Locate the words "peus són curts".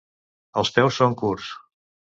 0.79-1.55